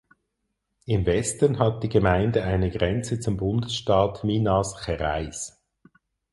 Im 0.87 1.05
Westen 1.05 1.59
hat 1.59 1.83
die 1.83 1.89
Gemeinde 1.89 2.43
eine 2.43 2.71
Grenze 2.71 3.19
zum 3.19 3.37
Bundesstaat 3.37 4.23
Minas 4.23 4.83
Gerais. 4.83 5.61